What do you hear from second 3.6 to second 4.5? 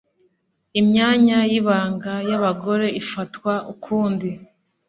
ukundi